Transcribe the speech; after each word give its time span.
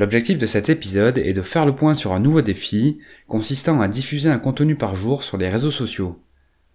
L'objectif 0.00 0.38
de 0.38 0.46
cet 0.46 0.70
épisode 0.70 1.18
est 1.18 1.34
de 1.34 1.42
faire 1.42 1.66
le 1.66 1.76
point 1.76 1.92
sur 1.92 2.14
un 2.14 2.20
nouveau 2.20 2.40
défi 2.40 3.00
consistant 3.28 3.82
à 3.82 3.86
diffuser 3.86 4.30
un 4.30 4.38
contenu 4.38 4.74
par 4.74 4.96
jour 4.96 5.22
sur 5.22 5.36
les 5.36 5.50
réseaux 5.50 5.70
sociaux. 5.70 6.24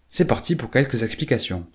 C'est 0.06 0.28
parti 0.28 0.56
pour 0.56 0.70
quelques 0.70 1.02
explications. 1.02 1.66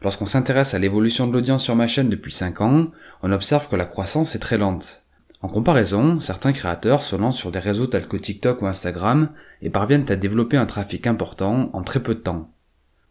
Lorsqu'on 0.00 0.24
s'intéresse 0.24 0.72
à 0.72 0.78
l'évolution 0.78 1.26
de 1.26 1.34
l'audience 1.34 1.62
sur 1.62 1.76
ma 1.76 1.86
chaîne 1.86 2.08
depuis 2.08 2.32
5 2.32 2.62
ans, 2.62 2.86
on 3.22 3.32
observe 3.32 3.68
que 3.68 3.76
la 3.76 3.84
croissance 3.84 4.36
est 4.36 4.38
très 4.38 4.56
lente. 4.56 5.04
En 5.42 5.48
comparaison, 5.48 6.18
certains 6.18 6.54
créateurs 6.54 7.02
se 7.02 7.14
lancent 7.14 7.36
sur 7.36 7.50
des 7.50 7.58
réseaux 7.58 7.88
tels 7.88 8.08
que 8.08 8.16
TikTok 8.16 8.62
ou 8.62 8.66
Instagram 8.66 9.28
et 9.60 9.68
parviennent 9.68 10.10
à 10.10 10.16
développer 10.16 10.56
un 10.56 10.64
trafic 10.64 11.06
important 11.06 11.68
en 11.74 11.82
très 11.82 12.00
peu 12.00 12.14
de 12.14 12.20
temps. 12.20 12.55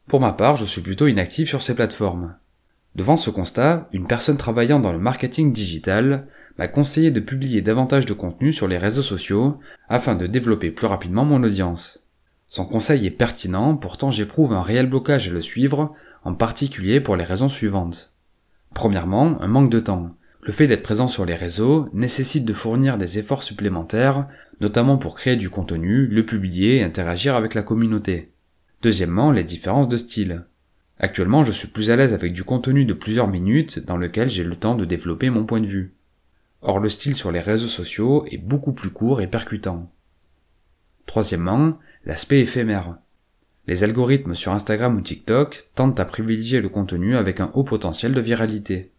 Pour 0.08 0.20
ma 0.20 0.34
part, 0.34 0.56
je 0.56 0.66
suis 0.66 0.82
plutôt 0.82 1.08
inactif 1.08 1.50
sur 1.50 1.62
ces 1.62 1.76
plateformes. 1.76 2.36
Devant 2.96 3.18
ce 3.18 3.30
constat, 3.30 3.90
une 3.92 4.08
personne 4.08 4.38
travaillant 4.38 4.80
dans 4.80 4.94
le 4.94 5.00
marketing 5.00 5.52
digital 5.52 6.28
m'a 6.58 6.68
conseillé 6.68 7.12
de 7.12 7.20
publier 7.20 7.62
davantage 7.62 8.06
de 8.06 8.14
contenu 8.14 8.54
sur 8.54 8.68
les 8.68 8.78
réseaux 8.78 9.02
sociaux 9.02 9.60
afin 9.90 10.16
de 10.16 10.28
développer 10.28 10.72
plus 10.72 10.88
rapidement 10.88 11.26
mon 11.26 11.44
audience. 11.44 12.06
Son 12.48 12.66
conseil 12.66 13.06
est 13.06 13.12
pertinent, 13.12 13.76
pourtant 13.76 14.12
j'éprouve 14.12 14.54
un 14.54 14.62
réel 14.62 14.88
blocage 14.88 15.28
à 15.28 15.32
le 15.32 15.42
suivre, 15.42 15.94
en 16.24 16.34
particulier 16.36 17.02
pour 17.02 17.16
les 17.16 17.26
raisons 17.26 17.50
suivantes. 17.50 18.14
Premièrement, 18.74 19.42
un 19.42 19.48
manque 19.48 19.72
de 19.72 19.80
temps. 19.80 20.16
Le 20.42 20.54
fait 20.54 20.68
d'être 20.68 20.84
présent 20.84 21.08
sur 21.08 21.26
les 21.26 21.36
réseaux 21.36 21.90
nécessite 21.92 22.46
de 22.46 22.54
fournir 22.54 22.98
des 22.98 23.18
efforts 23.18 23.42
supplémentaires, 23.42 24.28
notamment 24.62 24.98
pour 24.98 25.16
créer 25.16 25.36
du 25.36 25.50
contenu, 25.50 26.06
le 26.06 26.26
publier 26.26 26.78
et 26.78 26.84
interagir 26.84 27.36
avec 27.36 27.56
la 27.56 27.64
communauté. 27.64 28.35
Deuxièmement, 28.86 29.32
les 29.32 29.44
différences 29.44 29.90
de 29.90 29.98
style. 29.98 30.46
Actuellement, 31.00 31.42
je 31.42 31.52
suis 31.52 31.70
plus 31.70 31.90
à 31.90 31.96
l'aise 31.96 32.14
avec 32.14 32.34
du 32.34 32.44
contenu 32.44 32.86
de 32.86 32.94
plusieurs 32.94 33.28
minutes 33.28 33.84
dans 33.84 33.98
lequel 33.98 34.30
j'ai 34.30 34.44
le 34.44 34.56
temps 34.56 34.76
de 34.76 34.86
développer 34.86 35.32
mon 35.32 35.44
point 35.44 35.60
de 35.60 35.66
vue. 35.66 35.96
Or, 36.62 36.80
le 36.80 36.88
style 36.88 37.16
sur 37.16 37.32
les 37.32 37.40
réseaux 37.40 37.66
sociaux 37.66 38.28
est 38.30 38.38
beaucoup 38.38 38.74
plus 38.74 38.92
court 38.92 39.22
et 39.22 39.28
percutant. 39.28 39.92
Troisièmement, 41.08 41.80
l'aspect 42.06 42.42
éphémère. 42.42 42.98
Les 43.66 43.84
algorithmes 43.84 44.36
sur 44.36 44.52
Instagram 44.52 44.96
ou 44.96 45.02
TikTok 45.02 45.68
tentent 45.74 46.00
à 46.00 46.06
privilégier 46.06 46.62
le 46.62 46.70
contenu 46.70 47.16
avec 47.16 47.40
un 47.40 47.50
haut 47.56 47.64
potentiel 47.64 48.14
de 48.14 48.22
viralité. 48.22 48.92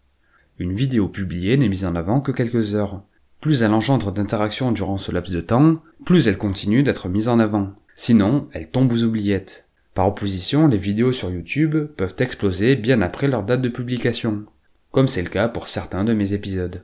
Une 0.58 0.72
vidéo 0.72 1.06
publiée 1.06 1.56
n'est 1.56 1.68
mise 1.68 1.84
en 1.84 1.94
avant 1.94 2.20
que 2.20 2.32
quelques 2.32 2.74
heures. 2.74 3.04
Plus 3.40 3.62
elle 3.62 3.72
engendre 3.72 4.10
d'interactions 4.10 4.72
durant 4.72 4.98
ce 4.98 5.12
laps 5.12 5.32
de 5.32 5.40
temps, 5.40 5.80
plus 6.04 6.26
elle 6.26 6.38
continue 6.38 6.82
d'être 6.82 7.08
mise 7.08 7.28
en 7.28 7.38
avant. 7.38 7.72
Sinon, 7.94 8.48
elle 8.52 8.68
tombe 8.68 8.90
aux 8.90 9.04
oubliettes. 9.04 9.65
Par 9.96 10.08
opposition, 10.08 10.68
les 10.68 10.76
vidéos 10.76 11.10
sur 11.10 11.30
YouTube 11.30 11.86
peuvent 11.96 12.16
exploser 12.18 12.76
bien 12.76 13.00
après 13.00 13.28
leur 13.28 13.44
date 13.44 13.62
de 13.62 13.70
publication, 13.70 14.44
comme 14.90 15.08
c'est 15.08 15.22
le 15.22 15.30
cas 15.30 15.48
pour 15.48 15.68
certains 15.68 16.04
de 16.04 16.12
mes 16.12 16.34
épisodes. 16.34 16.82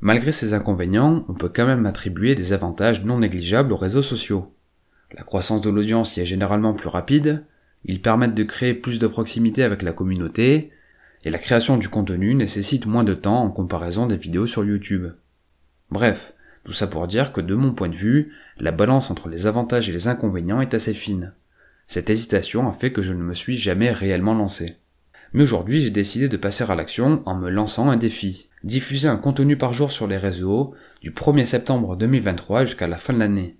Malgré 0.00 0.32
ces 0.32 0.54
inconvénients, 0.54 1.26
on 1.28 1.34
peut 1.34 1.50
quand 1.54 1.66
même 1.66 1.84
attribuer 1.84 2.34
des 2.34 2.54
avantages 2.54 3.04
non 3.04 3.18
négligeables 3.18 3.74
aux 3.74 3.76
réseaux 3.76 4.00
sociaux. 4.00 4.54
La 5.12 5.22
croissance 5.22 5.60
de 5.60 5.68
l'audience 5.68 6.16
y 6.16 6.20
est 6.20 6.24
généralement 6.24 6.72
plus 6.72 6.88
rapide, 6.88 7.44
ils 7.84 8.00
permettent 8.00 8.34
de 8.34 8.44
créer 8.44 8.72
plus 8.72 8.98
de 8.98 9.06
proximité 9.06 9.62
avec 9.62 9.82
la 9.82 9.92
communauté, 9.92 10.70
et 11.26 11.28
la 11.28 11.36
création 11.36 11.76
du 11.76 11.90
contenu 11.90 12.34
nécessite 12.34 12.86
moins 12.86 13.04
de 13.04 13.12
temps 13.12 13.42
en 13.42 13.50
comparaison 13.50 14.06
des 14.06 14.16
vidéos 14.16 14.46
sur 14.46 14.64
YouTube. 14.64 15.08
Bref, 15.90 16.32
tout 16.64 16.72
ça 16.72 16.86
pour 16.86 17.06
dire 17.06 17.34
que 17.34 17.42
de 17.42 17.54
mon 17.54 17.74
point 17.74 17.90
de 17.90 17.96
vue, 17.96 18.32
la 18.58 18.72
balance 18.72 19.10
entre 19.10 19.28
les 19.28 19.46
avantages 19.46 19.90
et 19.90 19.92
les 19.92 20.08
inconvénients 20.08 20.62
est 20.62 20.72
assez 20.72 20.94
fine. 20.94 21.34
Cette 21.92 22.08
hésitation 22.08 22.68
a 22.68 22.72
fait 22.72 22.92
que 22.92 23.02
je 23.02 23.12
ne 23.12 23.20
me 23.20 23.34
suis 23.34 23.56
jamais 23.56 23.90
réellement 23.90 24.32
lancé. 24.32 24.76
Mais 25.32 25.42
aujourd'hui, 25.42 25.80
j'ai 25.80 25.90
décidé 25.90 26.28
de 26.28 26.36
passer 26.36 26.62
à 26.62 26.76
l'action 26.76 27.20
en 27.26 27.34
me 27.34 27.50
lançant 27.50 27.90
un 27.90 27.96
défi. 27.96 28.48
Diffuser 28.62 29.08
un 29.08 29.16
contenu 29.16 29.56
par 29.56 29.72
jour 29.72 29.90
sur 29.90 30.06
les 30.06 30.16
réseaux 30.16 30.72
du 31.02 31.10
1er 31.10 31.44
septembre 31.44 31.96
2023 31.96 32.64
jusqu'à 32.64 32.86
la 32.86 32.96
fin 32.96 33.12
de 33.12 33.18
l'année. 33.18 33.56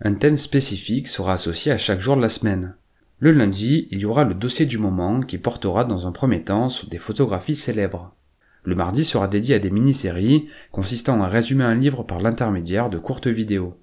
Un 0.00 0.14
thème 0.14 0.38
spécifique 0.38 1.08
sera 1.08 1.34
associé 1.34 1.72
à 1.72 1.76
chaque 1.76 2.00
jour 2.00 2.16
de 2.16 2.22
la 2.22 2.30
semaine. 2.30 2.74
Le 3.18 3.32
lundi, 3.32 3.86
il 3.90 4.00
y 4.00 4.06
aura 4.06 4.24
le 4.24 4.32
dossier 4.32 4.64
du 4.64 4.78
moment 4.78 5.20
qui 5.20 5.36
portera 5.36 5.84
dans 5.84 6.06
un 6.06 6.12
premier 6.12 6.42
temps 6.42 6.70
sur 6.70 6.88
des 6.88 6.96
photographies 6.96 7.54
célèbres. 7.54 8.16
Le 8.64 8.74
mardi 8.74 9.04
sera 9.04 9.28
dédié 9.28 9.56
à 9.56 9.58
des 9.58 9.70
mini-séries 9.70 10.48
consistant 10.70 11.20
à 11.20 11.28
résumer 11.28 11.64
un 11.64 11.74
livre 11.74 12.02
par 12.02 12.20
l'intermédiaire 12.20 12.88
de 12.88 12.96
courtes 12.96 13.26
vidéos. 13.26 13.76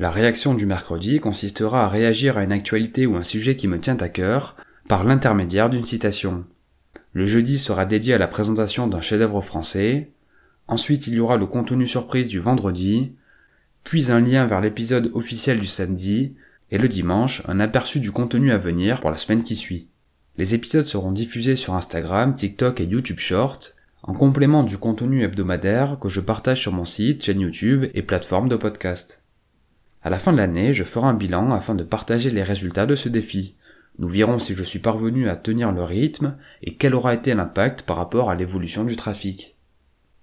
La 0.00 0.10
réaction 0.10 0.54
du 0.54 0.64
mercredi 0.64 1.20
consistera 1.20 1.84
à 1.84 1.88
réagir 1.90 2.38
à 2.38 2.42
une 2.42 2.52
actualité 2.52 3.04
ou 3.04 3.16
un 3.16 3.22
sujet 3.22 3.54
qui 3.54 3.68
me 3.68 3.78
tient 3.78 3.98
à 3.98 4.08
cœur 4.08 4.56
par 4.88 5.04
l'intermédiaire 5.04 5.68
d'une 5.68 5.84
citation. 5.84 6.46
Le 7.12 7.26
jeudi 7.26 7.58
sera 7.58 7.84
dédié 7.84 8.14
à 8.14 8.18
la 8.18 8.26
présentation 8.26 8.86
d'un 8.86 9.02
chef-d'œuvre 9.02 9.42
français. 9.42 10.10
Ensuite, 10.68 11.06
il 11.06 11.16
y 11.16 11.20
aura 11.20 11.36
le 11.36 11.44
contenu 11.44 11.86
surprise 11.86 12.28
du 12.28 12.38
vendredi, 12.40 13.12
puis 13.84 14.10
un 14.10 14.20
lien 14.20 14.46
vers 14.46 14.62
l'épisode 14.62 15.10
officiel 15.12 15.60
du 15.60 15.66
samedi, 15.66 16.34
et 16.70 16.78
le 16.78 16.88
dimanche, 16.88 17.42
un 17.46 17.60
aperçu 17.60 18.00
du 18.00 18.10
contenu 18.10 18.52
à 18.52 18.56
venir 18.56 19.02
pour 19.02 19.10
la 19.10 19.18
semaine 19.18 19.42
qui 19.42 19.54
suit. 19.54 19.90
Les 20.38 20.54
épisodes 20.54 20.86
seront 20.86 21.12
diffusés 21.12 21.56
sur 21.56 21.74
Instagram, 21.74 22.34
TikTok 22.34 22.80
et 22.80 22.86
YouTube 22.86 23.18
Short, 23.18 23.76
en 24.02 24.14
complément 24.14 24.62
du 24.62 24.78
contenu 24.78 25.24
hebdomadaire 25.24 25.98
que 26.00 26.08
je 26.08 26.22
partage 26.22 26.62
sur 26.62 26.72
mon 26.72 26.86
site, 26.86 27.22
chaîne 27.22 27.40
YouTube 27.40 27.90
et 27.92 28.00
plateforme 28.00 28.48
de 28.48 28.56
podcast. 28.56 29.19
À 30.02 30.08
la 30.08 30.18
fin 30.18 30.32
de 30.32 30.38
l'année, 30.38 30.72
je 30.72 30.84
ferai 30.84 31.06
un 31.06 31.14
bilan 31.14 31.52
afin 31.52 31.74
de 31.74 31.84
partager 31.84 32.30
les 32.30 32.42
résultats 32.42 32.86
de 32.86 32.94
ce 32.94 33.08
défi. 33.08 33.56
Nous 33.98 34.08
verrons 34.08 34.38
si 34.38 34.54
je 34.54 34.64
suis 34.64 34.78
parvenu 34.78 35.28
à 35.28 35.36
tenir 35.36 35.72
le 35.72 35.82
rythme 35.82 36.36
et 36.62 36.74
quel 36.76 36.94
aura 36.94 37.12
été 37.12 37.34
l'impact 37.34 37.82
par 37.82 37.98
rapport 37.98 38.30
à 38.30 38.34
l'évolution 38.34 38.84
du 38.84 38.96
trafic. 38.96 39.56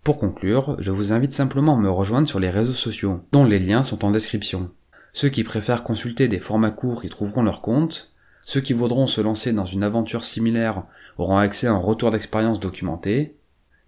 Pour 0.03 0.17
conclure, 0.17 0.77
je 0.79 0.89
vous 0.89 1.13
invite 1.13 1.33
simplement 1.33 1.75
à 1.75 1.79
me 1.79 1.91
rejoindre 1.91 2.27
sur 2.27 2.39
les 2.39 2.49
réseaux 2.49 2.71
sociaux, 2.71 3.21
dont 3.31 3.45
les 3.45 3.59
liens 3.59 3.83
sont 3.83 4.03
en 4.03 4.09
description. 4.09 4.71
Ceux 5.13 5.29
qui 5.29 5.43
préfèrent 5.43 5.83
consulter 5.83 6.27
des 6.27 6.39
formats 6.39 6.71
courts 6.71 7.05
y 7.05 7.09
trouveront 7.09 7.43
leur 7.43 7.61
compte, 7.61 8.11
ceux 8.43 8.61
qui 8.61 8.73
voudront 8.73 9.05
se 9.05 9.21
lancer 9.21 9.51
dans 9.51 9.66
une 9.66 9.83
aventure 9.83 10.23
similaire 10.23 10.85
auront 11.17 11.37
accès 11.37 11.67
à 11.67 11.73
un 11.73 11.77
retour 11.77 12.09
d'expérience 12.09 12.59
documenté, 12.59 13.35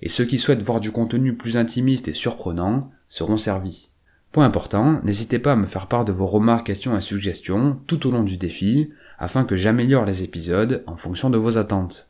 et 0.02 0.10
ceux 0.10 0.26
qui 0.26 0.38
souhaitent 0.38 0.62
voir 0.62 0.82
du 0.82 0.92
contenu 0.92 1.36
plus 1.36 1.58
intimiste 1.58 2.10
et 2.10 2.14
surprenant 2.14 2.92
seront 3.08 3.38
servis. 3.38 3.89
Point 4.32 4.46
important, 4.46 5.02
n'hésitez 5.04 5.40
pas 5.40 5.54
à 5.54 5.56
me 5.56 5.66
faire 5.66 5.88
part 5.88 6.06
de 6.06 6.12
vos 6.12 6.28
remarques, 6.28 6.68
questions 6.68 6.96
et 6.96 7.02
suggestions 7.02 7.78
tout 7.88 8.08
au 8.08 8.12
long 8.12 8.24
du 8.24 8.38
défi, 8.38 8.92
afin 9.18 9.44
que 9.44 9.56
j'améliore 9.56 10.06
les 10.06 10.24
épisodes 10.24 10.84
en 10.86 10.98
fonction 10.98 11.30
de 11.30 11.38
vos 11.38 11.58
attentes. 11.58 12.10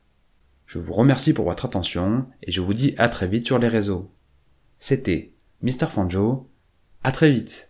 Je 0.66 0.80
vous 0.80 0.94
remercie 0.94 1.34
pour 1.34 1.46
votre 1.46 1.66
attention 1.66 2.28
et 2.44 2.52
je 2.52 2.62
vous 2.62 2.74
dis 2.74 2.94
à 2.98 3.10
très 3.10 3.28
vite 3.28 3.46
sur 3.46 3.58
les 3.58 3.70
réseaux. 3.70 4.12
C'était 4.78 5.32
Mr. 5.64 5.88
Fanjo. 5.88 6.48
À 7.04 7.12
très 7.12 7.32
vite. 7.32 7.69